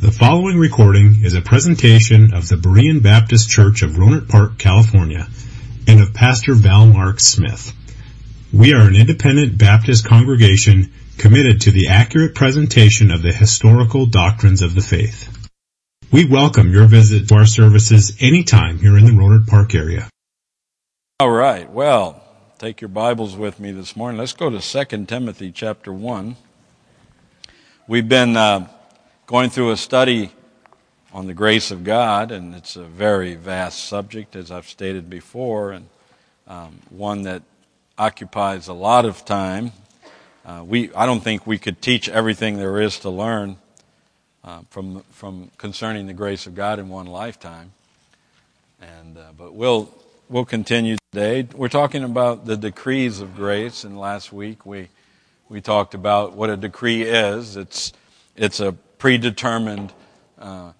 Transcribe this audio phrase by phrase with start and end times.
[0.00, 5.28] The following recording is a presentation of the Berean Baptist Church of Rohnert Park, California,
[5.86, 7.74] and of Pastor Val Mark Smith.
[8.50, 14.62] We are an independent Baptist congregation committed to the accurate presentation of the historical doctrines
[14.62, 15.50] of the faith.
[16.10, 20.08] We welcome your visit to our services anytime here in the Rohnert Park area.
[21.20, 21.70] All right.
[21.70, 22.24] Well,
[22.58, 24.18] take your Bibles with me this morning.
[24.18, 26.36] Let's go to 2 Timothy chapter 1.
[27.86, 28.66] We've been uh,
[29.30, 30.32] going through a study
[31.12, 35.70] on the grace of God, and it's a very vast subject, as I've stated before,
[35.70, 35.88] and
[36.48, 37.44] um, one that
[37.96, 39.70] occupies a lot of time.
[40.44, 43.56] Uh, we, I don't think we could teach everything there is to learn
[44.42, 47.70] uh, from, from concerning the grace of God in one lifetime.
[48.80, 49.94] And, uh, but we'll,
[50.28, 51.46] we'll continue today.
[51.54, 54.88] We're talking about the decrees of grace, and last week we,
[55.48, 57.56] we talked about what a decree is.
[57.56, 57.92] It's,
[58.34, 59.92] it's a predetermined,
[60.38, 60.72] uh,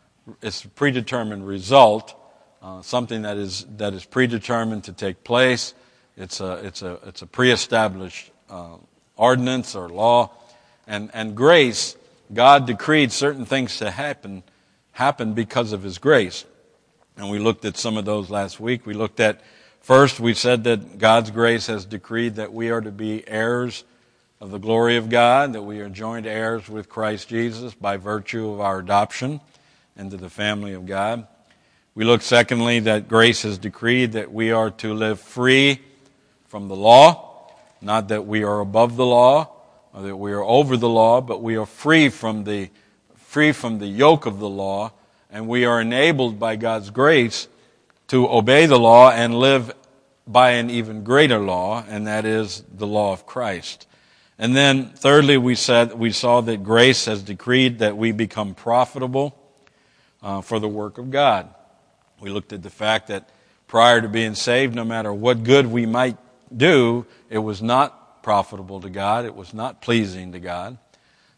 [0.43, 2.15] it's a predetermined result,
[2.63, 5.75] uh, something that is, that is predetermined to take place.
[6.17, 8.77] It's a, it's a, it's a pre-established uh,
[9.17, 10.31] ordinance or law.
[10.87, 11.97] And, and grace,
[12.33, 14.43] God decreed certain things to happen,
[14.93, 16.45] happen because of His grace.
[17.17, 18.85] And we looked at some of those last week.
[18.85, 19.41] We looked at,
[19.81, 23.83] first, we said that God's grace has decreed that we are to be heirs
[24.41, 28.51] of the glory of God, that we are joint heirs with Christ Jesus by virtue
[28.51, 29.41] of our adoption
[29.99, 31.27] into the family of God.
[31.95, 35.81] We look, secondly, that grace has decreed that we are to live free
[36.47, 39.51] from the law, not that we are above the law
[39.93, 42.71] or that we are over the law, but we are free from the,
[43.17, 44.93] free from the yoke of the law,
[45.31, 47.47] and we are enabled by God's grace
[48.09, 49.75] to obey the law and live
[50.27, 53.87] by an even greater law, and that is the law of Christ.
[54.41, 59.39] And then thirdly, we said, we saw that grace has decreed that we become profitable
[60.23, 61.55] uh, for the work of God.
[62.21, 63.29] We looked at the fact that
[63.69, 66.17] prior to being saved, no matter what good we might
[66.57, 69.27] do, it was not profitable to God.
[69.27, 70.79] It was not pleasing to God.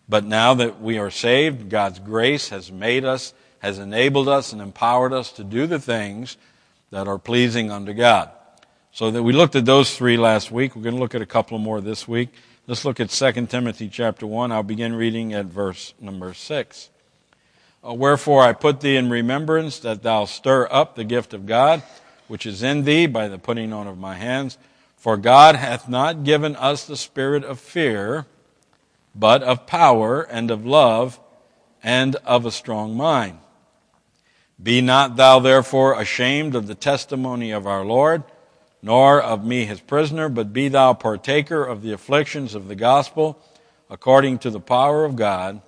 [0.09, 4.63] But now that we are saved, God's grace has made us, has enabled us, and
[4.63, 6.37] empowered us to do the things
[6.91, 8.31] that are pleasing unto God.
[8.93, 10.77] So that we looked at those three last week.
[10.77, 12.33] We're going to look at a couple more this week.
[12.69, 14.53] Let's look at 2 Timothy chapter 1.
[14.53, 16.91] I'll begin reading at verse number 6.
[17.85, 21.83] Uh, Wherefore I put thee in remembrance that thou stir up the gift of God,
[22.29, 24.59] which is in thee by the putting on of my hands.
[24.97, 28.27] For God hath not given us the spirit of fear,
[29.13, 31.19] but of power and of love
[31.83, 33.39] and of a strong mind.
[34.63, 38.23] Be not thou therefore ashamed of the testimony of our Lord,
[38.83, 43.39] nor of me his prisoner, but be thou partaker of the afflictions of the gospel
[43.89, 45.61] according to the power of God,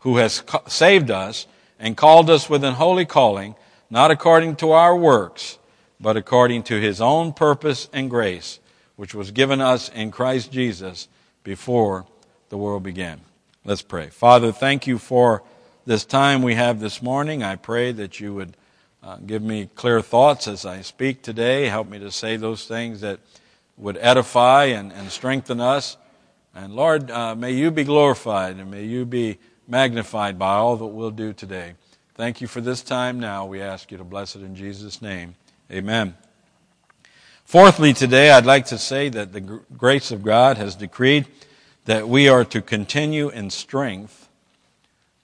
[0.00, 1.46] who has saved us
[1.78, 3.54] and called us with an holy calling,
[3.90, 5.58] not according to our works,
[5.98, 8.60] but according to his own purpose and grace,
[8.96, 11.08] which was given us in Christ Jesus
[11.44, 12.06] before
[12.50, 13.20] the world began.
[13.64, 14.08] Let's pray.
[14.08, 15.42] Father, thank you for
[15.86, 17.42] this time we have this morning.
[17.42, 18.56] I pray that you would
[19.02, 21.66] uh, give me clear thoughts as I speak today.
[21.66, 23.18] Help me to say those things that
[23.76, 25.96] would edify and, and strengthen us.
[26.54, 30.86] And Lord, uh, may you be glorified and may you be magnified by all that
[30.86, 31.74] we'll do today.
[32.14, 33.46] Thank you for this time now.
[33.46, 35.34] We ask you to bless it in Jesus' name.
[35.70, 36.14] Amen.
[37.44, 39.40] Fourthly, today I'd like to say that the
[39.76, 41.26] grace of God has decreed
[41.86, 44.28] that we are to continue in strength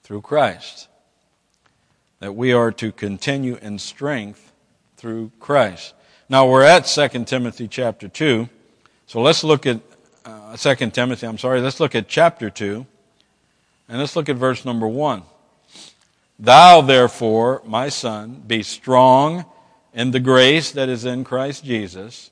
[0.03, 0.89] through Christ
[2.19, 4.51] that we are to continue in strength
[4.97, 5.93] through Christ.
[6.27, 8.49] Now we're at 2 Timothy chapter 2.
[9.07, 9.79] So let's look at
[10.25, 12.85] uh, 2 Timothy, I'm sorry, let's look at chapter 2.
[13.87, 15.23] And let's look at verse number 1.
[16.37, 19.45] Thou therefore, my son, be strong
[19.93, 22.31] in the grace that is in Christ Jesus,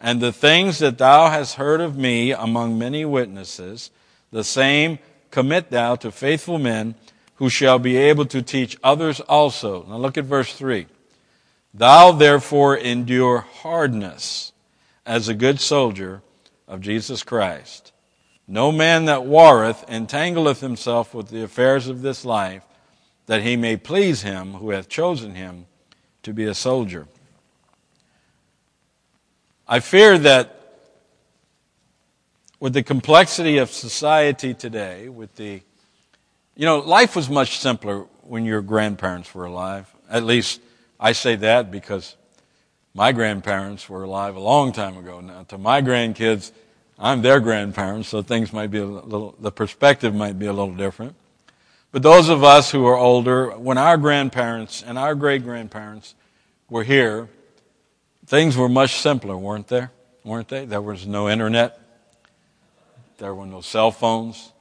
[0.00, 3.90] and the things that thou hast heard of me among many witnesses,
[4.32, 4.98] the same
[5.30, 6.94] commit thou to faithful men
[7.40, 9.82] who shall be able to teach others also.
[9.88, 10.86] Now look at verse 3.
[11.72, 14.52] Thou therefore endure hardness
[15.06, 16.20] as a good soldier
[16.68, 17.92] of Jesus Christ.
[18.46, 22.62] No man that warreth entangleth himself with the affairs of this life,
[23.24, 25.64] that he may please him who hath chosen him
[26.22, 27.08] to be a soldier.
[29.66, 30.76] I fear that
[32.58, 35.62] with the complexity of society today, with the
[36.56, 39.92] you know, life was much simpler when your grandparents were alive.
[40.08, 40.60] At least
[40.98, 42.16] I say that because
[42.94, 45.20] my grandparents were alive a long time ago.
[45.20, 46.52] Now, to my grandkids,
[46.98, 50.74] I'm their grandparents, so things might be a little, the perspective might be a little
[50.74, 51.14] different.
[51.92, 56.14] But those of us who are older, when our grandparents and our great grandparents
[56.68, 57.28] were here,
[58.26, 59.90] things were much simpler, weren't there?
[60.22, 60.66] Weren't they?
[60.66, 61.80] There was no internet.
[63.18, 64.52] There were no cell phones.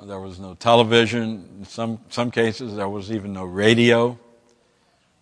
[0.00, 1.48] There was no television.
[1.58, 4.18] In some, some cases, there was even no radio.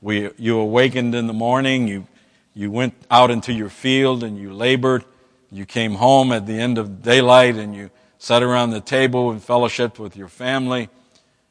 [0.00, 2.06] We, you awakened in the morning, you,
[2.54, 5.04] you went out into your field and you labored.
[5.50, 9.40] You came home at the end of daylight and you sat around the table and
[9.40, 10.88] fellowshiped with your family.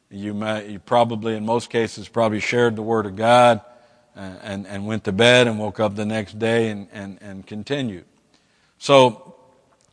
[0.10, 3.62] You, you probably, in most cases, probably shared the Word of God
[4.16, 7.46] and, and, and went to bed and woke up the next day and, and, and
[7.46, 8.06] continued.
[8.80, 9.36] So,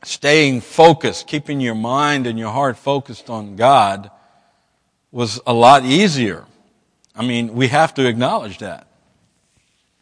[0.05, 4.11] staying focused, keeping your mind and your heart focused on God
[5.11, 6.45] was a lot easier.
[7.15, 8.87] I mean, we have to acknowledge that.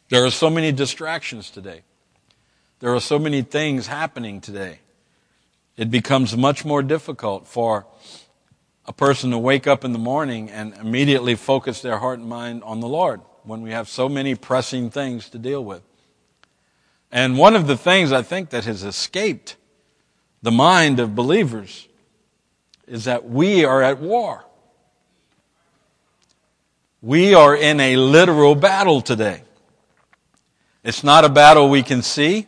[0.09, 1.83] There are so many distractions today.
[2.81, 4.81] There are so many things happening today.
[5.77, 7.87] It becomes much more difficult for
[8.87, 12.63] a person to wake up in the morning and immediately focus their heart and mind
[12.63, 15.83] on the Lord when we have so many pressing things to deal with.
[17.11, 19.57] And one of the things I think that has escaped
[20.45, 21.89] the mind of believers
[22.87, 24.45] is that we are at war.
[27.01, 29.41] We are in a literal battle today.
[30.83, 32.47] It's not a battle we can see.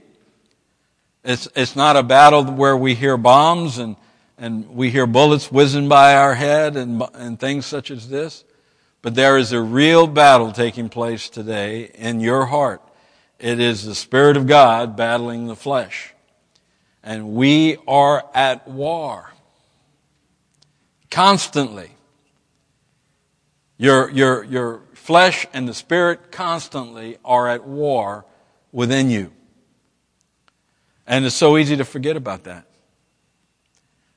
[1.25, 3.97] It's, it's not a battle where we hear bombs and,
[4.37, 8.45] and we hear bullets whizzing by our head and, and things such as this.
[9.01, 12.83] But there is a real battle taking place today in your heart.
[13.39, 16.13] It is the Spirit of God battling the flesh
[17.07, 19.31] and we are at war
[21.09, 21.91] constantly.
[23.79, 28.25] Your, your, your flesh and the spirit constantly are at war
[28.73, 29.31] within you.
[31.07, 32.67] And it's so easy to forget about that.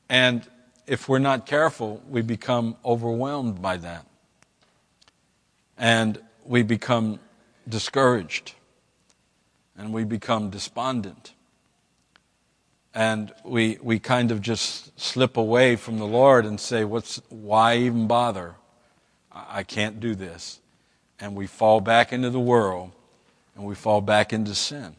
[0.10, 0.42] And
[0.88, 4.08] if we're not careful, we become overwhelmed by that.
[5.78, 7.20] And we become
[7.68, 8.54] discouraged.
[9.78, 11.34] And we become despondent
[12.94, 17.78] and we, we kind of just slip away from the Lord and say, What's, why
[17.78, 18.56] even bother?
[19.32, 20.60] I can't do this.
[21.20, 22.92] And we fall back into the world
[23.56, 24.96] and we fall back into sin.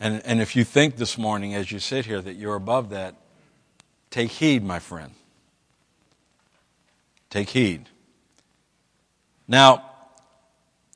[0.00, 3.14] And, and if you think this morning as you sit here that you're above that,
[4.10, 5.12] take heed, my friend.
[7.30, 7.88] Take heed.
[9.46, 9.90] Now,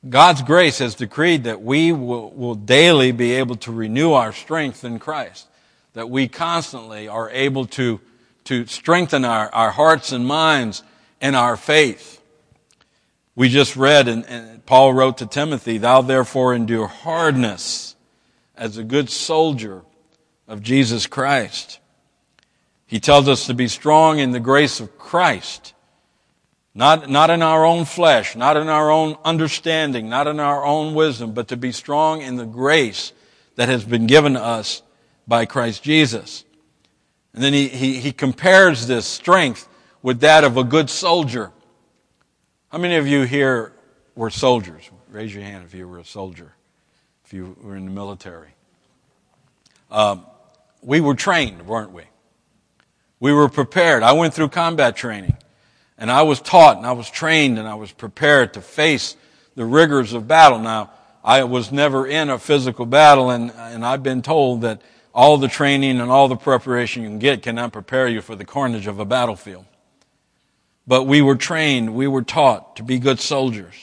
[0.07, 4.85] God's grace has decreed that we will, will, daily be able to renew our strength
[4.85, 5.47] in Christ,
[5.93, 7.99] that we constantly are able to,
[8.45, 10.83] to strengthen our, our hearts and minds
[11.19, 12.21] in our faith.
[13.35, 17.95] We just read, and, and Paul wrote to Timothy, Thou therefore endure hardness
[18.55, 19.81] as a good soldier
[20.47, 21.79] of Jesus Christ.
[22.85, 25.73] He tells us to be strong in the grace of Christ
[26.79, 30.93] not, not in our own flesh, not in our own understanding, not in our own
[30.93, 33.11] wisdom, but to be strong in the grace
[33.55, 34.81] that has been given us
[35.27, 36.45] by Christ Jesus.
[37.33, 39.67] And then he, he, he compares this strength
[40.01, 41.51] with that of a good soldier.
[42.71, 43.73] How many of you here
[44.15, 44.89] were soldiers?
[45.09, 46.53] Raise your hand if you were a soldier,
[47.25, 48.51] if you were in the military.
[49.91, 50.25] Um,
[50.81, 52.03] we were trained, weren't we?
[53.19, 54.01] We were prepared.
[54.01, 55.35] I went through combat training.
[55.99, 59.17] And I was taught and I was trained and I was prepared to face
[59.55, 60.57] the rigors of battle.
[60.57, 60.91] Now,
[61.25, 64.81] I was never in a physical battle and, and I've been told that
[65.13, 68.45] all the training and all the preparation you can get cannot prepare you for the
[68.45, 69.65] carnage of a battlefield.
[70.87, 73.75] But we were trained, we were taught to be good soldiers.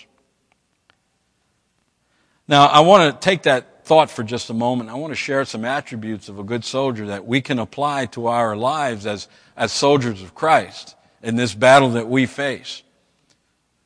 [2.49, 4.89] Now, I want to take that thought for just a moment.
[4.89, 8.29] I want to share some attributes of a good soldier that we can apply to
[8.29, 10.96] our lives as, as soldiers of Christ
[11.27, 12.85] in this battle that we face.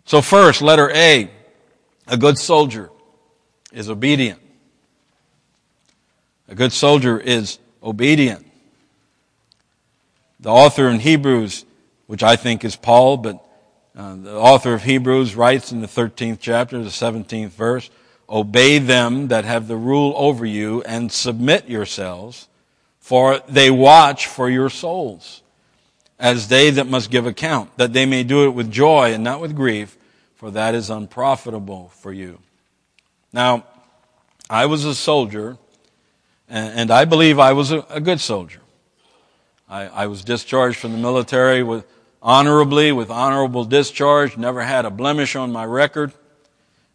[0.05, 1.31] So first, letter A,
[2.07, 2.91] a good soldier
[3.73, 4.39] is obedient.
[6.49, 8.47] A good soldier is obedient.
[10.39, 11.65] The author in Hebrews,
[12.07, 13.43] which I think is Paul, but
[13.97, 17.89] uh, the author of Hebrews writes in the 13th chapter, the 17th verse,
[18.29, 22.49] Obey them that have the rule over you and submit yourselves,
[22.99, 25.41] for they watch for your souls
[26.21, 29.41] as they that must give account, that they may do it with joy and not
[29.41, 29.97] with grief,
[30.37, 32.39] for that is unprofitable for you.
[33.33, 33.65] Now,
[34.49, 35.57] I was a soldier,
[36.49, 38.61] and I believe I was a good soldier.
[39.69, 41.87] I, was discharged from the military with
[42.21, 46.13] honorably, with honorable discharge, never had a blemish on my record,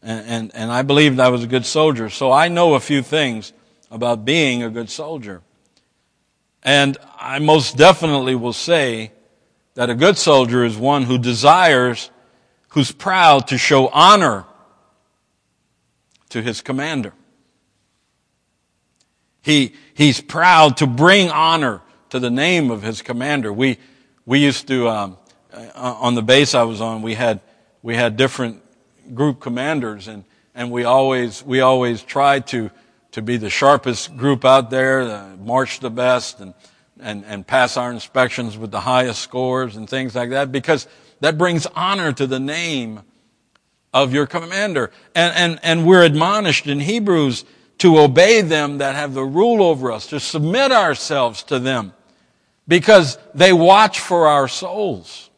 [0.03, 2.09] and, and I believed I was a good soldier.
[2.09, 3.53] So I know a few things
[3.89, 5.41] about being a good soldier.
[6.61, 9.11] And I most definitely will say
[9.75, 12.09] that a good soldier is one who desires,
[12.69, 14.45] who's proud to show honor
[16.29, 17.13] to his commander.
[19.41, 23.53] He, he's proud to bring honor to the name of his commander.
[23.53, 23.77] We,
[24.25, 25.17] we used to, um,
[25.53, 27.41] uh, on the base I was on, we had,
[27.83, 28.63] we had different
[29.13, 30.23] group commanders and,
[30.55, 32.71] and we always, we always tried to,
[33.11, 36.53] to be the sharpest group out there, uh, march the best and,
[36.99, 40.87] and, and pass our inspections with the highest scores and things like that because
[41.21, 43.01] that brings honor to the name
[43.93, 44.91] of your commander.
[45.13, 47.45] And, and, and we're admonished in Hebrews
[47.79, 51.93] to obey them that have the rule over us, to submit ourselves to them
[52.67, 55.29] because they watch for our souls.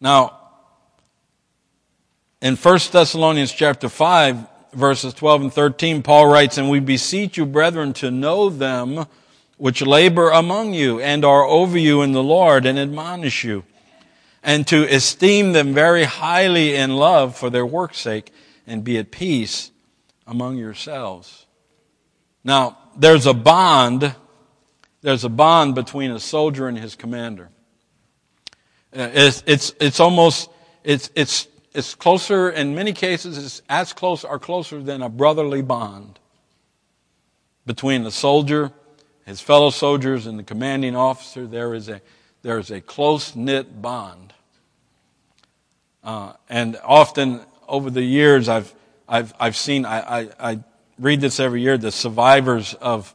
[0.00, 0.40] Now,
[2.42, 7.46] in 1 Thessalonians chapter 5, verses 12 and 13, Paul writes, And we beseech you,
[7.46, 9.06] brethren, to know them
[9.56, 13.64] which labor among you and are over you in the Lord and admonish you,
[14.42, 18.32] and to esteem them very highly in love for their work's sake,
[18.66, 19.70] and be at peace
[20.26, 21.46] among yourselves.
[22.42, 24.14] Now, there's a bond,
[25.02, 27.50] there's a bond between a soldier and his commander.
[28.94, 30.50] Uh, it's, it's, it's almost,
[30.84, 35.60] it's, it's, it's closer, in many cases, it's as close or closer than a brotherly
[35.60, 36.20] bond
[37.66, 38.70] between the soldier,
[39.26, 41.46] his fellow soldiers, and the commanding officer.
[41.46, 42.00] There is a,
[42.42, 44.32] there is a close knit bond.
[46.04, 48.72] Uh, and often over the years, I've,
[49.08, 50.58] I've, I've seen, I, I, I
[50.98, 53.12] read this every year, the survivors of,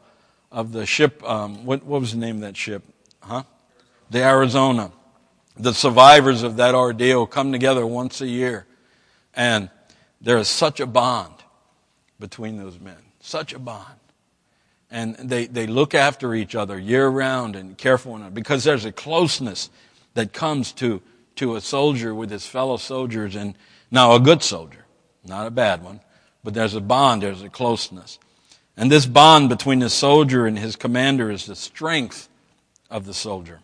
[0.51, 2.83] of the ship, um, what, what was the name of that ship?
[3.21, 3.43] Huh?
[4.09, 4.91] The Arizona.
[5.59, 8.65] The survivors of that ordeal come together once a year.
[9.35, 9.69] And
[10.21, 11.35] there is such a bond
[12.19, 12.97] between those men.
[13.19, 13.99] Such a bond.
[14.89, 18.63] And they, they look after each other year round and care for one another because
[18.63, 19.69] there's a closeness
[20.15, 21.01] that comes to,
[21.35, 23.53] to a soldier with his fellow soldiers and
[23.91, 24.85] now a good soldier
[25.29, 26.01] not a bad one,
[26.43, 28.19] but there's a bond, there's a closeness.
[28.75, 32.29] And this bond between the soldier and his commander is the strength
[32.89, 33.59] of the soldier.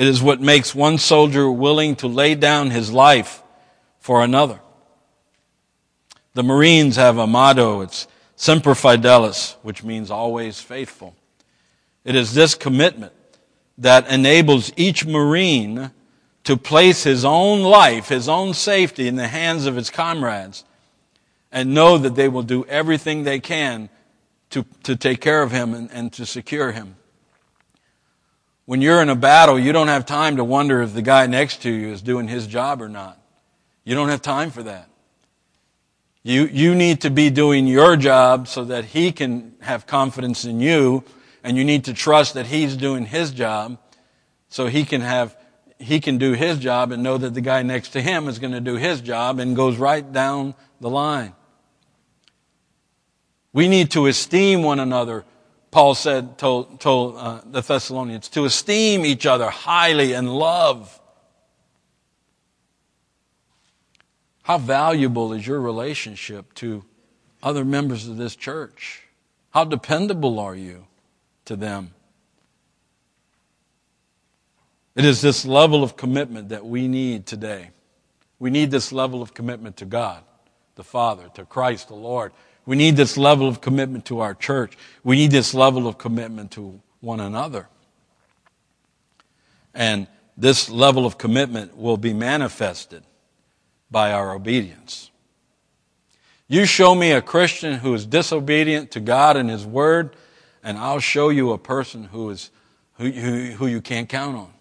[0.00, 3.42] It is what makes one soldier willing to lay down his life
[3.98, 4.58] for another.
[6.32, 11.14] The Marines have a motto, it's Semper Fidelis, which means always faithful.
[12.02, 13.12] It is this commitment
[13.76, 15.90] that enables each Marine
[16.44, 20.64] to place his own life, his own safety in the hands of his comrades
[21.52, 23.90] and know that they will do everything they can
[24.48, 26.96] to, to take care of him and, and to secure him.
[28.66, 31.62] When you're in a battle, you don't have time to wonder if the guy next
[31.62, 33.20] to you is doing his job or not.
[33.84, 34.88] You don't have time for that.
[36.22, 40.60] You, you need to be doing your job so that he can have confidence in
[40.60, 41.02] you,
[41.42, 43.78] and you need to trust that he's doing his job
[44.48, 45.36] so he can have
[45.78, 48.52] he can do his job and know that the guy next to him is going
[48.52, 51.32] to do his job and goes right down the line.
[53.54, 55.24] We need to esteem one another,
[55.70, 61.00] Paul said, told, told uh, the Thessalonians, to esteem each other highly and love.
[64.42, 66.84] How valuable is your relationship to
[67.42, 69.04] other members of this church?
[69.50, 70.86] How dependable are you
[71.44, 71.92] to them?
[74.96, 77.70] It is this level of commitment that we need today.
[78.40, 80.24] We need this level of commitment to God,
[80.74, 82.32] the Father, to Christ, the Lord.
[82.70, 84.78] We need this level of commitment to our church.
[85.02, 87.66] We need this level of commitment to one another.
[89.74, 93.02] And this level of commitment will be manifested
[93.90, 95.10] by our obedience.
[96.46, 100.14] You show me a Christian who is disobedient to God and His Word,
[100.62, 102.52] and I'll show you a person who is
[102.98, 104.52] who, who, who you can't count on.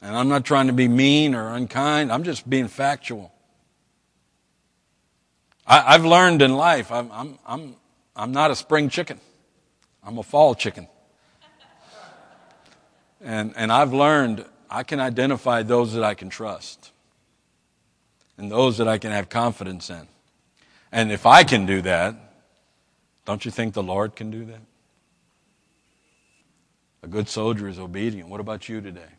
[0.00, 2.12] And I'm not trying to be mean or unkind.
[2.12, 3.32] I'm just being factual.
[5.68, 7.76] I, have learned in life, I'm, I'm, I'm,
[8.16, 9.20] I'm not a spring chicken.
[10.02, 10.88] I'm a fall chicken.
[13.20, 16.92] And, and I've learned I can identify those that I can trust
[18.38, 20.08] and those that I can have confidence in.
[20.90, 22.14] And if I can do that,
[23.26, 24.60] don't you think the Lord can do that?
[27.02, 28.30] A good soldier is obedient.
[28.30, 29.12] What about you today?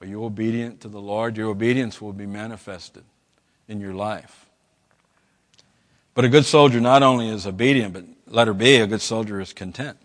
[0.00, 1.38] Are you obedient to the Lord?
[1.38, 3.04] Your obedience will be manifested
[3.66, 4.50] in your life.
[6.14, 9.52] But a good soldier not only is obedient, but letter B, a good soldier is
[9.52, 9.98] content.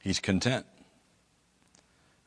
[0.00, 0.66] He's content.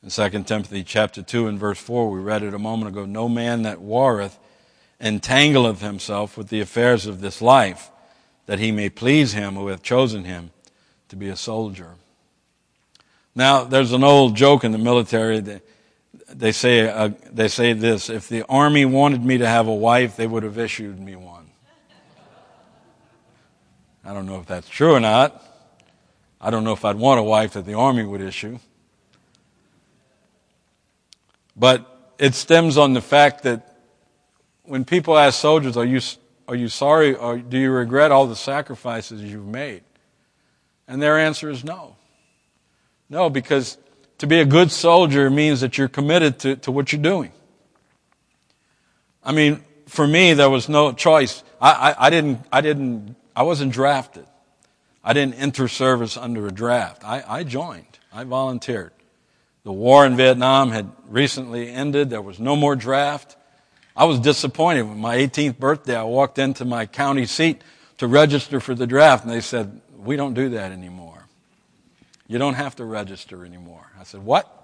[0.03, 3.29] In 2 Timothy chapter 2 and verse 4, we read it a moment ago, no
[3.29, 4.37] man that warreth
[4.99, 7.89] entangleth himself with the affairs of this life,
[8.45, 10.51] that he may please him who hath chosen him
[11.07, 11.95] to be a soldier.
[13.33, 15.61] Now, there's an old joke in the military that
[16.33, 20.15] they say, uh, they say this, if the army wanted me to have a wife,
[20.15, 21.49] they would have issued me one.
[24.03, 25.43] I don't know if that's true or not.
[26.41, 28.59] I don't know if I'd want a wife that the army would issue.
[31.55, 33.77] But it stems on the fact that
[34.63, 35.99] when people ask soldiers, are you,
[36.47, 39.83] are you sorry or do you regret all the sacrifices you've made?
[40.87, 41.95] And their answer is no.
[43.09, 43.77] No, because
[44.19, 47.31] to be a good soldier means that you're committed to, to what you're doing.
[49.23, 51.43] I mean, for me, there was no choice.
[51.59, 54.25] I, I, I, didn't, I didn't, I wasn't drafted.
[55.03, 57.03] I didn't enter service under a draft.
[57.03, 57.85] I, I joined.
[58.13, 58.91] I volunteered.
[59.63, 62.09] The war in Vietnam had recently ended.
[62.09, 63.37] There was no more draft.
[63.95, 64.83] I was disappointed.
[64.83, 67.61] When my 18th birthday, I walked into my county seat
[67.97, 71.18] to register for the draft, and they said, We don't do that anymore.
[72.29, 73.91] You don't have to register anymore.
[73.99, 74.55] I said, What?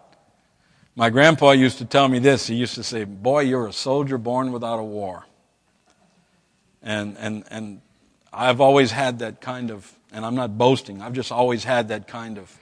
[0.95, 2.47] My grandpa used to tell me this.
[2.47, 5.25] He used to say, Boy, you're a soldier born without a war.
[6.83, 7.81] And, and, and
[8.31, 12.07] I've always had that kind of, and I'm not boasting, I've just always had that
[12.07, 12.55] kind of,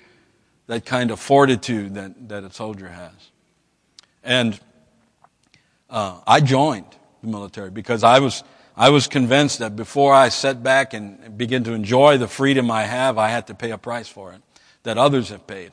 [0.68, 3.12] that kind of fortitude that, that a soldier has.
[4.24, 4.58] And
[5.90, 8.42] uh, I joined the military because I was,
[8.78, 12.84] I was convinced that before I sat back and begin to enjoy the freedom I
[12.84, 14.42] have, I had to pay a price for it
[14.84, 15.72] that others have paid.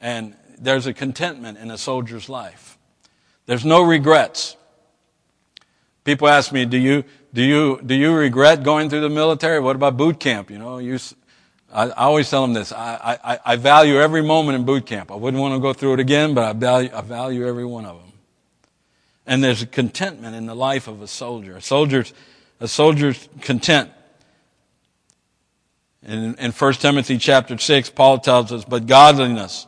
[0.00, 2.78] And there's a contentment in a soldier's life.
[3.46, 4.56] There's no regrets.
[6.04, 9.60] People ask me, do you, do you, do you regret going through the military?
[9.60, 10.50] What about boot camp?
[10.50, 10.98] You know, you,
[11.72, 12.72] I, I always tell them this.
[12.72, 15.10] I, I, I value every moment in boot camp.
[15.10, 17.84] I wouldn't want to go through it again, but I value, I value every one
[17.84, 18.12] of them.
[19.26, 21.56] And there's a contentment in the life of a soldier.
[21.56, 22.14] A soldier's,
[22.60, 23.90] a soldier's content.
[26.06, 29.66] In, in 1 Timothy chapter 6, Paul tells us, but godliness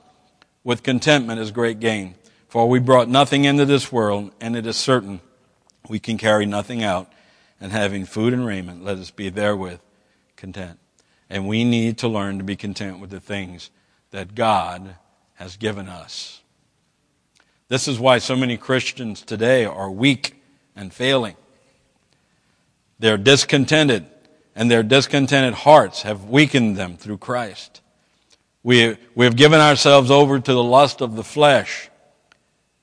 [0.63, 2.15] with contentment is great gain.
[2.49, 5.21] For we brought nothing into this world, and it is certain
[5.89, 7.13] we can carry nothing out
[7.61, 9.81] and having food and raiment, let us be therewith
[10.37, 10.79] content.
[11.29, 13.71] And we need to learn to be content with the things
[14.13, 14.95] that God
[15.35, 16.41] has given us.
[17.67, 20.41] This is why so many Christians today are weak
[20.77, 21.35] and failing.
[23.01, 24.07] They're discontented,
[24.59, 27.81] and their discontented hearts have weakened them through Christ.
[28.65, 31.89] We, we have given ourselves over to the lust of the flesh,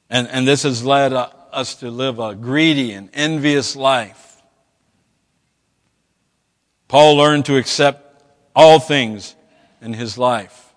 [0.09, 4.41] and, and this has led us to live a greedy and envious life.
[6.87, 8.23] Paul learned to accept
[8.55, 9.35] all things
[9.81, 10.73] in his life.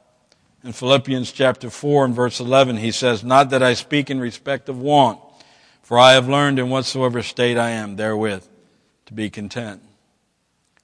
[0.65, 4.69] In Philippians chapter 4 and verse 11, he says, Not that I speak in respect
[4.69, 5.21] of want,
[5.81, 8.43] for I have learned in whatsoever state I am therewith
[9.07, 9.83] to be content.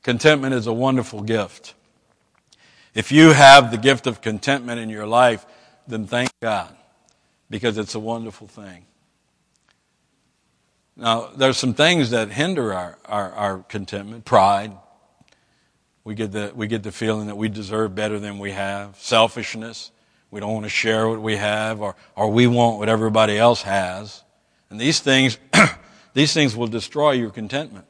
[0.05, 1.75] Contentment is a wonderful gift.
[2.95, 5.45] If you have the gift of contentment in your life,
[5.89, 6.77] then thank God
[7.51, 8.85] because it's a wonderful thing.
[10.95, 14.73] Now, there's some things that hinder our, our, our contentment pride,
[16.05, 18.97] we get the, we get the feeling that we deserve better than we have.
[19.01, 19.91] Selfishness.
[20.31, 23.63] We don't want to share what we have or, or we want what everybody else
[23.63, 24.23] has.
[24.69, 25.39] And these things,
[26.13, 27.87] these things will destroy your contentment.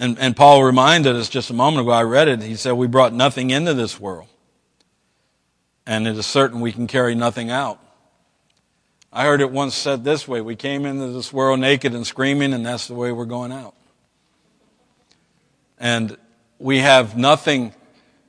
[0.00, 2.86] And, and Paul reminded us just a moment ago, I read it, he said, we
[2.86, 4.28] brought nothing into this world.
[5.86, 7.78] And it is certain we can carry nothing out.
[9.12, 12.54] I heard it once said this way, we came into this world naked and screaming
[12.54, 13.74] and that's the way we're going out.
[15.78, 16.16] And
[16.58, 17.74] we have nothing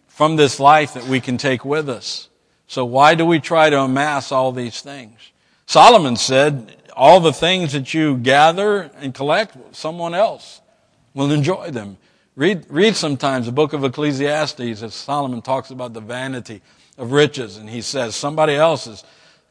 [0.07, 2.27] from this life that we can take with us.
[2.67, 5.31] So why do we try to amass all these things?
[5.67, 10.60] Solomon said, all the things that you gather and collect, someone else
[11.13, 11.97] will enjoy them.
[12.35, 16.61] Read, read sometimes the book of Ecclesiastes as Solomon talks about the vanity
[16.97, 19.03] of riches and he says somebody else is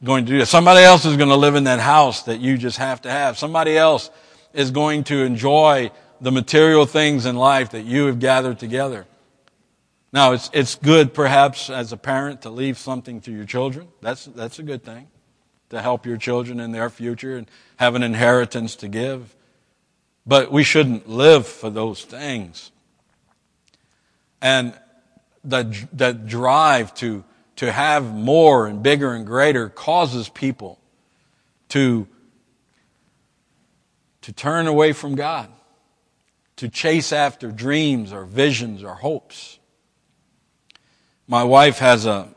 [0.02, 0.48] going to do this.
[0.48, 3.36] Somebody else is going to live in that house that you just have to have.
[3.36, 4.10] Somebody else
[4.54, 9.06] is going to enjoy the material things in life that you have gathered together.
[10.12, 13.88] Now, it's, it's good perhaps as a parent to leave something to your children.
[14.00, 15.08] That's, that's a good thing.
[15.68, 19.36] To help your children in their future and have an inheritance to give.
[20.30, 22.70] But we shouldn't live for those things.
[24.40, 24.78] And
[25.42, 27.24] that, that drive to,
[27.56, 30.78] to have more and bigger and greater causes people
[31.70, 32.06] to,
[34.22, 35.48] to turn away from God
[36.58, 39.58] to chase after dreams or visions or hopes.
[41.26, 42.28] My wife has a,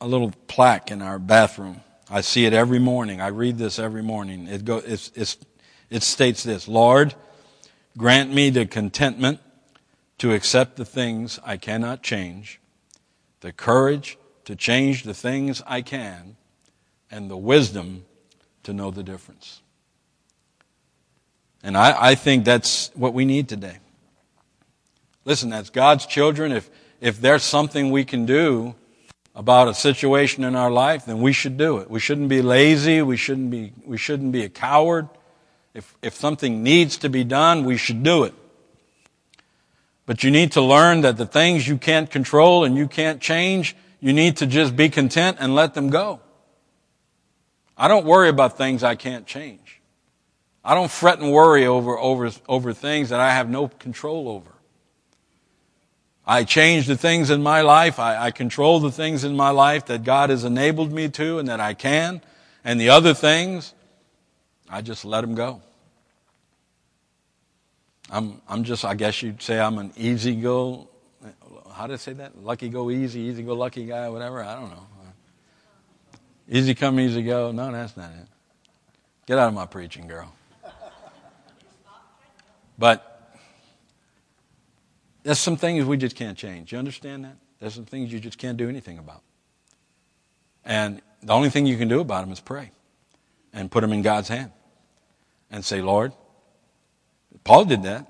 [0.00, 1.82] a little plaque in our bathroom.
[2.08, 3.20] I see it every morning.
[3.20, 4.46] I read this every morning.
[4.46, 5.36] It, go, it's, it's,
[5.90, 7.14] it states this Lord,
[7.96, 9.40] grant me the contentment
[10.18, 12.60] to accept the things I cannot change,
[13.40, 16.36] the courage to change the things I can
[17.10, 18.04] and the wisdom
[18.62, 19.62] to know the difference.
[21.62, 23.78] And I, I think that's what we need today.
[25.24, 28.74] Listen, as God's children, if, if there's something we can do
[29.34, 31.90] about a situation in our life, then we should do it.
[31.90, 33.02] We shouldn't be lazy.
[33.02, 35.08] We shouldn't be, we shouldn't be a coward.
[35.76, 38.32] If, if something needs to be done, we should do it.
[40.06, 43.76] But you need to learn that the things you can't control and you can't change,
[44.00, 46.20] you need to just be content and let them go.
[47.76, 49.82] I don't worry about things I can't change.
[50.64, 54.52] I don't fret and worry over, over, over things that I have no control over.
[56.26, 57.98] I change the things in my life.
[57.98, 61.48] I, I, control the things in my life that God has enabled me to and
[61.48, 62.22] that I can.
[62.64, 63.74] And the other things,
[64.70, 65.60] I just let them go.
[68.10, 70.88] I'm, I'm just, I guess you'd say I'm an easy go,
[71.72, 72.42] how did I say that?
[72.42, 74.42] Lucky go easy, easy go lucky guy, whatever.
[74.42, 74.86] I don't know.
[76.48, 77.50] Easy come, easy go.
[77.50, 78.28] No, that's not it.
[79.26, 80.32] Get out of my preaching, girl.
[82.78, 83.32] But
[85.24, 86.70] there's some things we just can't change.
[86.70, 87.36] You understand that?
[87.58, 89.22] There's some things you just can't do anything about.
[90.64, 92.70] And the only thing you can do about them is pray
[93.52, 94.52] and put them in God's hand
[95.50, 96.12] and say, Lord,
[97.44, 98.06] Paul did that.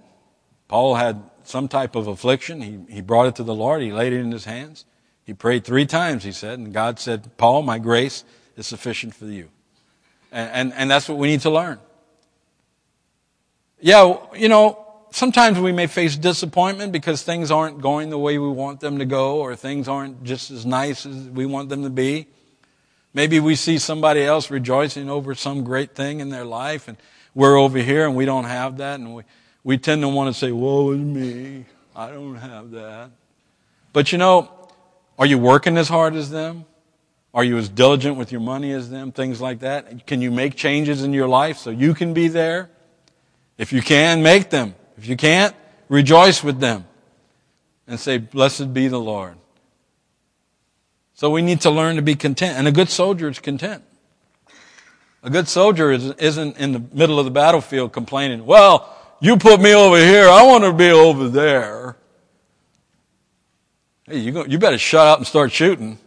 [0.69, 2.61] Paul had some type of affliction.
[2.61, 3.83] He, he brought it to the Lord.
[3.83, 4.85] He laid it in his hands.
[5.25, 8.25] He prayed three times, he said, and God said, Paul, my grace
[8.57, 9.49] is sufficient for you.
[10.31, 11.81] And, and, and that's what we need to learn.
[13.81, 18.49] Yeah, you know, sometimes we may face disappointment because things aren't going the way we
[18.49, 21.91] want them to go or things aren't just as nice as we want them to
[21.91, 22.27] be.
[23.13, 26.97] Maybe we see somebody else rejoicing over some great thing in their life and
[27.37, 29.23] we're over here and we don't have that and we,
[29.63, 31.67] we tend to want to say, woe is me.
[31.95, 33.11] I don't have that.
[33.93, 34.51] But you know,
[35.19, 36.65] are you working as hard as them?
[37.35, 39.13] Are you as diligent with your money as them?
[39.13, 40.07] Things like that.
[40.07, 42.71] Can you make changes in your life so you can be there?
[43.59, 44.75] If you can, make them.
[44.97, 45.55] If you can't,
[45.91, 46.87] rejoice with them
[47.87, 49.37] and say, Blessed be the Lord.
[51.13, 52.59] So we need to learn to be content.
[52.59, 53.83] And a good soldier is content.
[55.27, 59.61] A good soldier is, isn't in the middle of the battlefield complaining, Well, you put
[59.61, 61.97] me over here, I want to be over there.
[64.05, 65.99] Hey, you, go, you better shut up and start shooting.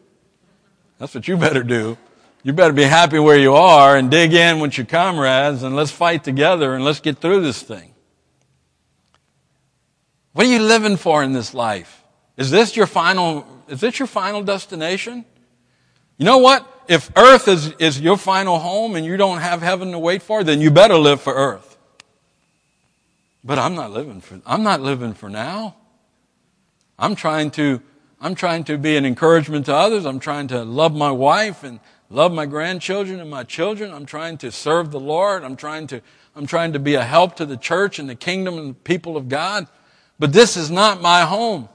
[0.99, 1.97] That's what you better do.
[2.43, 5.91] You better be happy where you are and dig in with your comrades and let's
[5.91, 7.93] fight together and let's get through this thing.
[10.31, 12.05] What are you living for in this life?
[12.37, 15.25] Is this your final, is this your final destination?
[16.17, 16.78] You know what?
[16.89, 20.43] If earth is, is your final home and you don't have heaven to wait for,
[20.43, 21.77] then you better live for earth.
[23.43, 25.75] But I'm not living for, I'm not living for now.
[26.97, 27.79] I'm trying to,
[28.19, 30.03] I'm trying to be an encouragement to others.
[30.03, 33.93] I'm trying to love my wife and love my grandchildren and my children.
[33.93, 35.43] I'm trying to serve the Lord.
[35.43, 36.01] I'm trying to,
[36.35, 39.15] I'm trying to be a help to the church and the kingdom and the people
[39.15, 39.67] of God.
[40.17, 41.69] But this is not my home.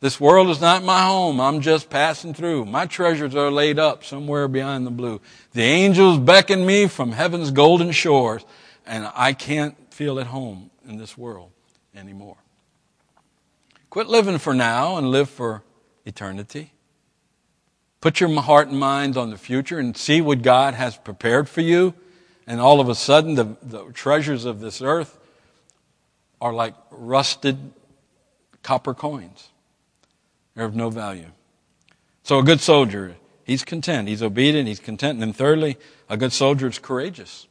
[0.00, 1.40] This world is not my home.
[1.40, 2.66] I'm just passing through.
[2.66, 5.20] My treasures are laid up somewhere behind the blue.
[5.52, 8.44] The angels beckon me from heaven's golden shores,
[8.86, 11.50] and I can't feel at home in this world
[11.96, 12.36] anymore.
[13.90, 15.64] Quit living for now and live for
[16.04, 16.72] eternity.
[18.00, 21.60] Put your heart and mind on the future and see what God has prepared for
[21.60, 21.94] you.
[22.46, 25.18] And all of a sudden, the, the treasures of this earth
[26.40, 27.72] are like rusted
[28.62, 29.48] copper coins.
[30.58, 31.30] They're of no value.
[32.24, 34.08] So a good soldier, he's content.
[34.08, 34.66] He's obedient.
[34.66, 35.12] He's content.
[35.12, 35.76] And then thirdly,
[36.08, 37.46] a good soldier is courageous.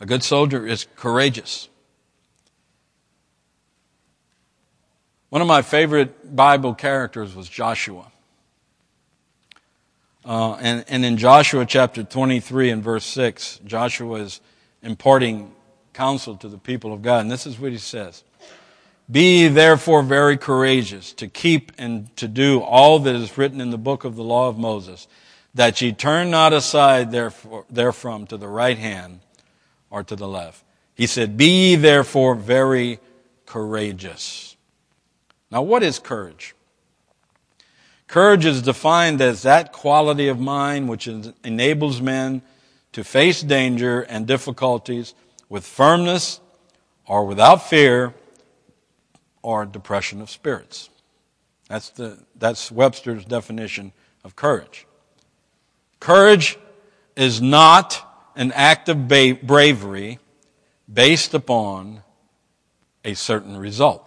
[0.00, 1.68] A good soldier is courageous.
[5.28, 8.10] One of my favorite Bible characters was Joshua.
[10.24, 14.40] Uh, and, and in Joshua chapter 23 and verse 6, Joshua is
[14.82, 15.54] imparting
[15.92, 17.20] counsel to the people of God.
[17.20, 18.24] And this is what he says.
[19.12, 23.76] Be therefore very courageous to keep and to do all that is written in the
[23.76, 25.06] book of the law of Moses,
[25.54, 29.20] that ye turn not aside therefrom to the right hand
[29.90, 30.64] or to the left.
[30.94, 33.00] He said, Be ye therefore very
[33.44, 34.56] courageous.
[35.50, 36.54] Now, what is courage?
[38.06, 42.40] Courage is defined as that quality of mind which enables men
[42.92, 45.14] to face danger and difficulties
[45.50, 46.40] with firmness
[47.06, 48.14] or without fear
[49.42, 50.88] or depression of spirits.
[51.68, 53.92] That's, the, that's Webster's definition
[54.24, 54.86] of courage.
[56.00, 56.58] Courage
[57.16, 60.18] is not an act of ba- bravery
[60.92, 62.02] based upon
[63.04, 64.06] a certain result.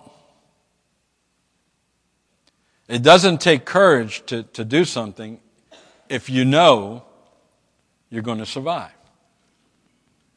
[2.87, 5.39] It doesn't take courage to, to do something
[6.07, 7.03] if you know
[8.09, 8.91] you're going to survive.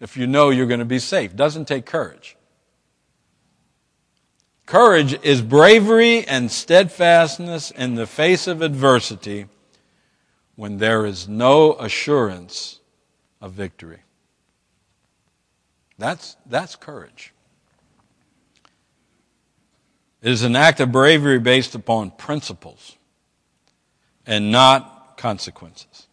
[0.00, 1.32] If you know you're going to be safe.
[1.32, 2.37] It doesn't take courage.
[4.68, 9.46] Courage is bravery and steadfastness in the face of adversity
[10.56, 12.80] when there is no assurance
[13.40, 14.00] of victory.
[15.96, 17.32] That's, that's courage.
[20.20, 22.98] It is an act of bravery based upon principles
[24.26, 26.08] and not consequences.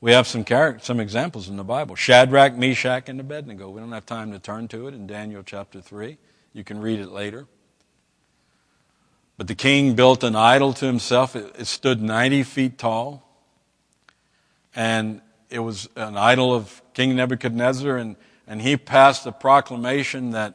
[0.00, 0.44] We have some,
[0.80, 1.94] some examples in the Bible.
[1.94, 3.70] Shadrach, Meshach, and Abednego.
[3.70, 6.18] We don't have time to turn to it in Daniel chapter 3.
[6.52, 7.46] You can read it later.
[9.36, 11.34] But the king built an idol to himself.
[11.34, 13.28] It, stood 90 feet tall.
[14.74, 17.96] And it was an idol of King Nebuchadnezzar.
[17.96, 20.54] And, and he passed a proclamation that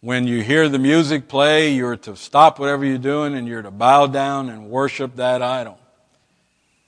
[0.00, 3.70] when you hear the music play, you're to stop whatever you're doing and you're to
[3.70, 5.78] bow down and worship that idol.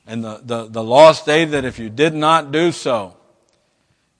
[0.07, 3.17] And the, the, the law stated that if you did not do so,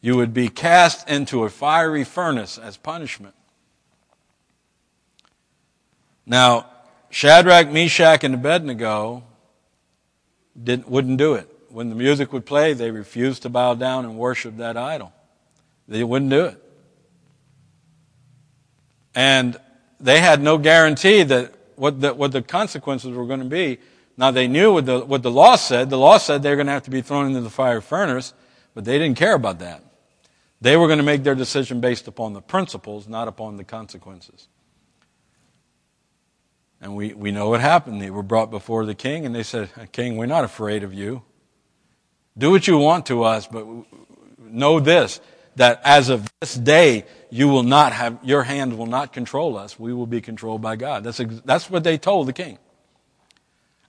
[0.01, 3.35] you would be cast into a fiery furnace as punishment.
[6.27, 6.67] Now,
[7.11, 9.23] Shadrach, Meshach, and Abednego
[10.61, 11.49] didn't, wouldn't do it.
[11.71, 15.13] When the music would play, they refused to bow down and worship that idol.
[15.87, 16.63] They wouldn't do it.
[19.15, 19.57] And
[20.01, 23.79] they had no guarantee that what the, what the consequences were going to be.
[24.17, 25.91] Now they knew what the, what the law said.
[25.91, 28.33] The law said they were going to have to be thrown into the fire furnace,
[28.75, 29.83] but they didn't care about that.
[30.61, 34.49] They were going to make their decision based upon the principles, not upon the consequences.
[36.81, 38.01] And we, we know what happened.
[38.01, 41.23] They were brought before the king, and they said, King, we're not afraid of you.
[42.37, 43.67] Do what you want to us, but
[44.39, 45.21] know this
[45.57, 49.79] that as of this day, you will not have, your hand will not control us.
[49.79, 51.03] We will be controlled by God.
[51.03, 52.59] That's, that's what they told the king.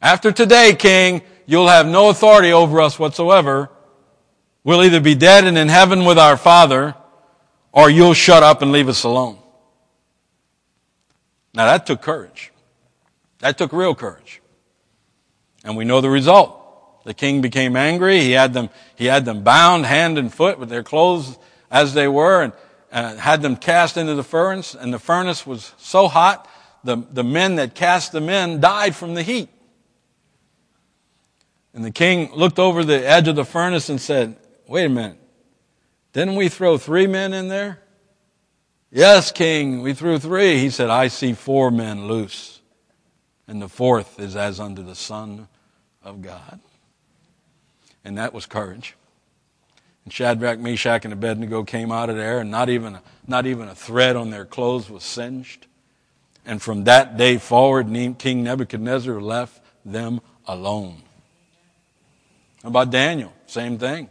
[0.01, 3.69] After today, king, you'll have no authority over us whatsoever.
[4.63, 6.95] We'll either be dead and in heaven with our father,
[7.71, 9.37] or you'll shut up and leave us alone.
[11.53, 12.51] Now that took courage.
[13.39, 14.41] That took real courage.
[15.63, 17.03] And we know the result.
[17.05, 18.19] The king became angry.
[18.19, 21.37] He had them, he had them bound hand and foot with their clothes
[21.69, 22.53] as they were and
[22.91, 26.47] uh, had them cast into the furnace, and the furnace was so hot,
[26.83, 29.49] the, the men that cast them in died from the heat.
[31.73, 34.35] And the king looked over the edge of the furnace and said,
[34.67, 35.19] Wait a minute.
[36.13, 37.79] Didn't we throw three men in there?
[38.89, 40.57] Yes, king, we threw three.
[40.57, 42.56] He said, I see four men loose,
[43.47, 45.47] and the fourth is as unto the Son
[46.03, 46.59] of God.
[48.03, 48.95] And that was courage.
[50.03, 53.75] And Shadrach, Meshach, and Abednego came out of there, and not even, not even a
[53.75, 55.67] thread on their clothes was singed.
[56.45, 61.01] And from that day forward, King Nebuchadnezzar left them alone.
[62.63, 63.33] How about Daniel?
[63.47, 64.09] Same thing.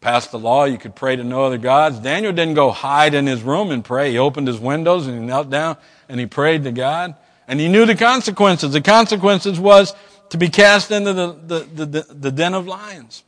[0.00, 1.98] Passed the law, you could pray to no other gods.
[2.00, 4.10] Daniel didn't go hide in his room and pray.
[4.10, 5.76] He opened his windows and he knelt down
[6.08, 7.14] and he prayed to God.
[7.52, 8.72] And he knew the consequences.
[8.72, 9.92] The consequences was
[10.30, 13.24] to be cast into the, the, the, the den of lions.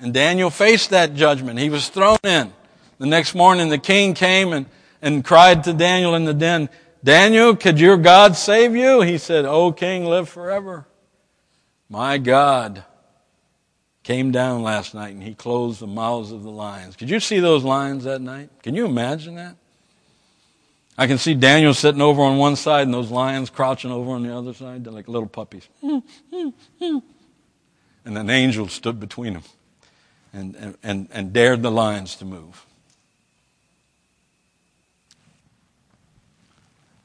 [0.00, 1.60] And Daniel faced that judgment.
[1.60, 2.52] He was thrown in.
[2.98, 4.66] The next morning, the king came and,
[5.00, 6.68] and cried to Daniel in the den,
[7.04, 9.02] Daniel, could your God save you?
[9.02, 10.84] He said, O king, live forever.
[11.88, 12.84] My God
[14.02, 16.96] came down last night and he closed the mouths of the lions.
[16.96, 18.50] Could you see those lions that night?
[18.64, 19.54] Can you imagine that?
[21.00, 24.22] I can see Daniel sitting over on one side and those lions crouching over on
[24.22, 24.84] the other side.
[24.84, 25.66] They're like little puppies.
[25.82, 26.12] and
[28.04, 29.42] an angel stood between them
[30.34, 32.66] and, and, and dared the lions to move.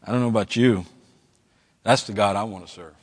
[0.03, 0.85] I don't know about you.
[1.83, 2.95] That's the God I want to serve.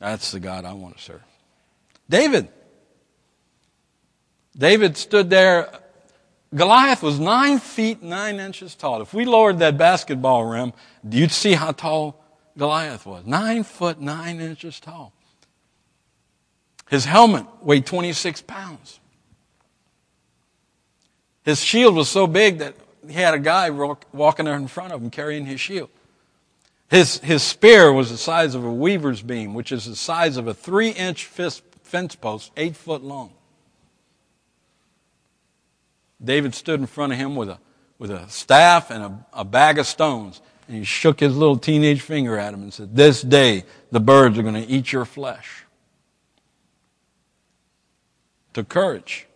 [0.00, 1.22] That's the God I want to serve.
[2.10, 2.50] David.
[4.54, 5.81] David stood there.
[6.54, 9.00] Goliath was nine feet nine inches tall.
[9.00, 10.72] If we lowered that basketball rim,
[11.08, 12.22] you'd see how tall
[12.58, 13.24] Goliath was.
[13.24, 15.12] Nine foot nine inches tall.
[16.90, 19.00] His helmet weighed 26 pounds.
[21.42, 22.74] His shield was so big that
[23.06, 25.88] he had a guy walking in front of him carrying his shield.
[26.90, 30.46] His, his spear was the size of a weaver's beam, which is the size of
[30.46, 33.32] a three inch fence post, eight foot long.
[36.24, 37.58] David stood in front of him with a,
[37.98, 40.40] with a staff and a, a bag of stones.
[40.68, 44.38] And he shook his little teenage finger at him and said, This day the birds
[44.38, 45.62] are going to eat your flesh
[48.52, 49.26] took courage.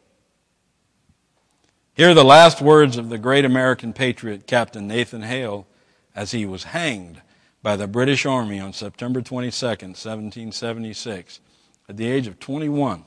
[1.95, 5.67] Here are the last words of the great American patriot, Captain Nathan Hale,
[6.15, 7.23] as he was hanged
[7.63, 11.41] by the British Army on September 22, 1776,
[11.89, 13.05] at the age of 21,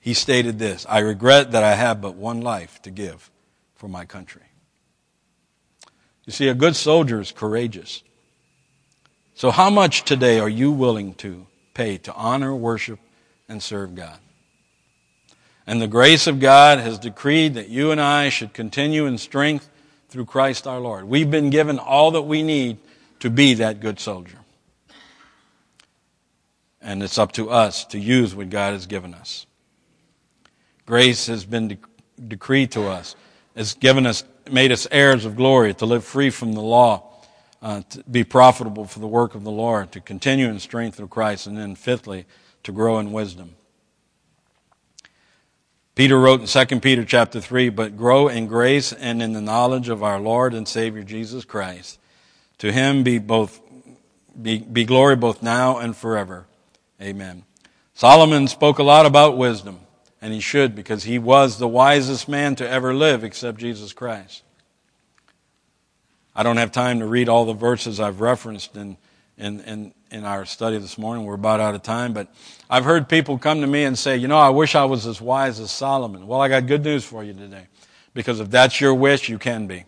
[0.00, 3.30] he stated this I regret that I have but one life to give
[3.74, 4.42] for my country.
[6.24, 8.02] You see, a good soldier is courageous.
[9.34, 12.98] So, how much today are you willing to pay to honor, worship,
[13.48, 14.18] and serve God?
[15.66, 19.68] And the grace of God has decreed that you and I should continue in strength
[20.08, 21.04] through Christ our Lord.
[21.04, 22.78] We've been given all that we need
[23.20, 24.38] to be that good soldier.
[26.82, 29.46] And it's up to us to use what God has given us.
[30.90, 31.78] Grace has been de-
[32.26, 33.14] decreed to us,
[33.54, 37.04] has given us, made us heirs of glory, to live free from the law,
[37.62, 41.08] uh, to be profitable for the work of the Lord, to continue in strength of
[41.08, 42.26] Christ, and then fifthly,
[42.64, 43.54] to grow in wisdom.
[45.94, 49.88] Peter wrote in 2 Peter chapter 3, but grow in grace and in the knowledge
[49.88, 52.00] of our Lord and Savior Jesus Christ.
[52.58, 53.60] To him be both
[54.42, 56.46] be, be glory both now and forever.
[57.00, 57.44] Amen.
[57.94, 59.78] Solomon spoke a lot about wisdom,
[60.20, 64.42] and he should because he was the wisest man to ever live except Jesus Christ.
[66.34, 68.96] I don't have time to read all the verses I've referenced in,
[69.36, 71.24] in, in, in our study this morning.
[71.24, 72.28] We're about out of time, but
[72.68, 75.20] I've heard people come to me and say, you know, I wish I was as
[75.20, 76.26] wise as Solomon.
[76.26, 77.66] Well, I got good news for you today.
[78.14, 79.84] Because if that's your wish, you can be.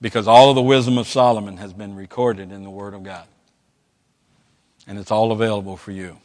[0.00, 3.26] Because all of the wisdom of Solomon has been recorded in the Word of God.
[4.86, 6.18] And it's all available for you.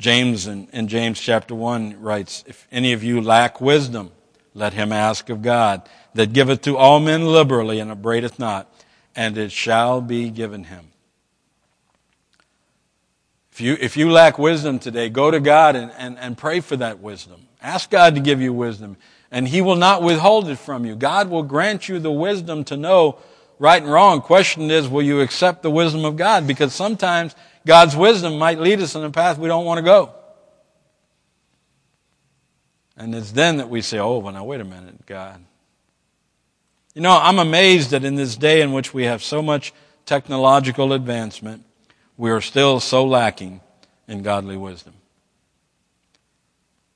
[0.00, 4.10] James in, in James chapter 1 writes, If any of you lack wisdom,
[4.54, 8.72] let him ask of God, that giveth to all men liberally and upbraideth not,
[9.14, 10.86] and it shall be given him.
[13.52, 16.76] If you, if you lack wisdom today, go to God and, and, and pray for
[16.76, 17.46] that wisdom.
[17.60, 18.96] Ask God to give you wisdom,
[19.30, 20.96] and He will not withhold it from you.
[20.96, 23.18] God will grant you the wisdom to know
[23.58, 24.22] right and wrong.
[24.22, 26.46] Question is, will you accept the wisdom of God?
[26.46, 30.14] Because sometimes God's wisdom might lead us in a path we don't want to go.
[32.96, 35.42] And it's then that we say, oh, well, now wait a minute, God.
[36.94, 39.72] You know, I'm amazed that in this day in which we have so much
[40.04, 41.64] technological advancement,
[42.16, 43.60] we are still so lacking
[44.08, 44.94] in godly wisdom.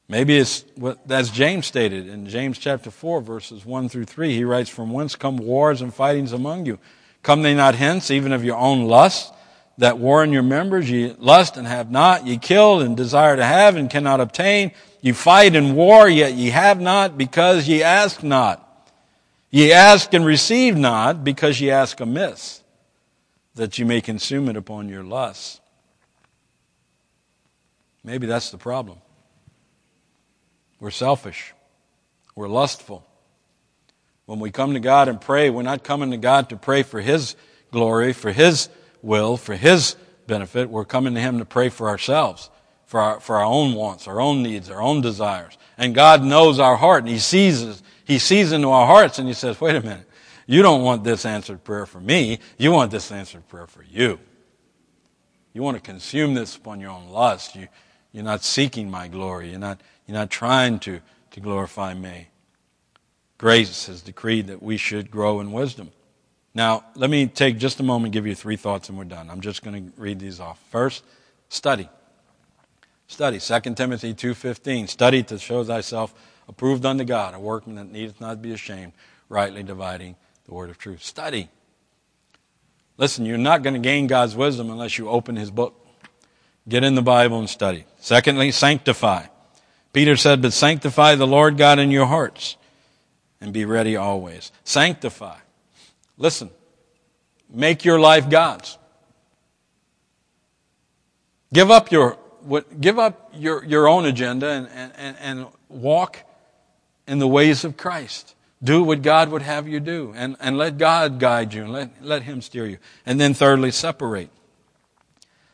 [0.09, 4.35] Maybe it's what, as James stated in James chapter 4, verses 1 through 3.
[4.35, 6.79] He writes, From whence come wars and fightings among you?
[7.23, 9.33] Come they not hence, even of your own lust,
[9.79, 10.91] that war in your members?
[10.91, 14.73] Ye lust and have not, ye kill and desire to have and cannot obtain.
[15.01, 18.61] You fight and war, yet ye have not, because ye ask not.
[19.51, 22.63] Ye ask and receive not, because ye ask amiss
[23.55, 25.61] that you may consume it upon your lusts.
[28.03, 28.99] Maybe that's the problem.
[30.81, 31.55] We're selfish.
[32.35, 33.07] We're lustful.
[34.27, 37.01] When we come to God and pray, we're not coming to God to pray for
[37.01, 37.37] His
[37.71, 38.69] glory, for His
[39.05, 40.71] will, for His benefit.
[40.71, 42.51] We're coming to Him to pray for ourselves,
[42.87, 45.57] for our, for our own wants, our own needs, our own desires.
[45.79, 49.35] And God knows our heart and He sees, He sees into our hearts and He
[49.35, 50.09] says, wait a minute.
[50.47, 52.39] You don't want this answered prayer for me.
[52.59, 54.19] You want this answered prayer for you.
[55.53, 57.55] You want to consume this upon your own lust.
[57.55, 57.69] You,
[58.13, 59.51] you're not seeking my glory.
[59.51, 62.29] You're not, you're not trying to, to glorify me.
[63.39, 65.93] Grace has decreed that we should grow in wisdom.
[66.55, 69.29] Now, let me take just a moment give you three thoughts and we're done.
[69.29, 70.61] I'm just going to read these off.
[70.71, 71.05] First,
[71.49, 71.89] study.
[73.09, 73.41] Study.
[73.41, 74.89] 2 Timothy 2.15.
[74.89, 76.15] Study to show thyself
[76.49, 78.93] approved unto God, a workman that needeth not be ashamed,
[79.29, 80.15] rightly dividing
[80.47, 81.03] the word of truth.
[81.03, 81.49] Study.
[82.97, 85.75] Listen, you're not going to gain God's wisdom unless you open his book.
[86.69, 87.85] Get in the Bible and study.
[87.99, 89.27] Secondly, sanctify.
[89.93, 92.57] Peter said, but sanctify the Lord God in your hearts
[93.41, 94.53] and be ready always.
[94.65, 95.39] Sanctify.
[96.17, 96.51] Listen,
[97.49, 98.79] make your life God's.
[101.53, 102.19] Give up your,
[102.81, 106.19] give up your, your own agenda and, and, and walk
[107.07, 108.35] in the ways of Christ.
[108.63, 112.03] Do what God would have you do and, and let God guide you and let,
[112.03, 112.79] let Him steer you.
[113.05, 114.31] And then thirdly, separate.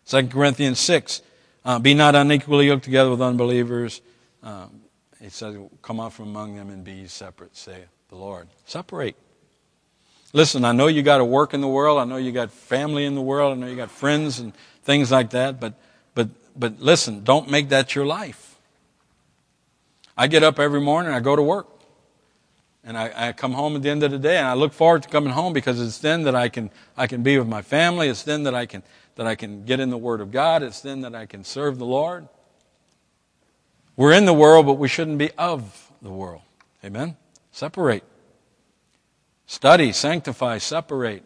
[0.06, 1.22] 2 Corinthians 6,
[1.64, 4.00] uh, be not unequally yoked together with unbelievers.
[4.42, 4.80] Um,
[5.20, 8.48] he says, come out from among them and be separate, say the Lord.
[8.64, 9.16] Separate.
[10.32, 11.98] Listen, I know you got to work in the world.
[11.98, 13.56] I know you got family in the world.
[13.56, 14.52] I know you got friends and
[14.84, 15.58] things like that.
[15.58, 15.74] But,
[16.14, 18.56] but, but listen, don't make that your life.
[20.16, 21.12] I get up every morning.
[21.12, 21.66] I go to work.
[22.84, 25.02] And I, I, come home at the end of the day and I look forward
[25.02, 28.08] to coming home because it's then that I can, I can be with my family.
[28.08, 28.82] It's then that I can,
[29.16, 30.62] that I can get in the Word of God.
[30.62, 32.26] It's then that I can serve the Lord.
[33.96, 36.40] We're in the world, but we shouldn't be of the world.
[36.82, 37.16] Amen?
[37.52, 38.02] Separate.
[39.50, 41.24] Study, sanctify, separate,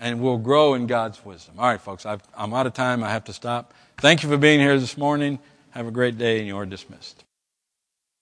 [0.00, 1.56] and we'll grow in God's wisdom.
[1.58, 3.04] All right, folks, i am out of time.
[3.04, 3.74] I have to stop.
[3.98, 5.38] Thank you for being here this morning.
[5.72, 7.22] Have a great day, and you're dismissed.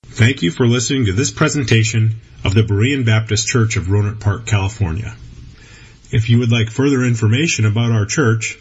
[0.06, 4.44] Thank you for listening to this presentation of the Berean Baptist Church of Rohnert Park,
[4.44, 5.14] California.
[6.10, 8.58] If you would like further information about our church,